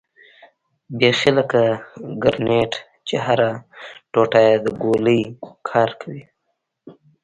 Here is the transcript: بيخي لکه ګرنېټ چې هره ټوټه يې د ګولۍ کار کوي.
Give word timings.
بيخي 0.97 1.31
لکه 1.37 1.61
ګرنېټ 2.23 2.73
چې 3.07 3.15
هره 3.25 3.49
ټوټه 4.11 4.39
يې 4.47 4.55
د 4.63 4.67
ګولۍ 4.81 5.21
کار 5.69 5.89
کوي. 6.01 6.23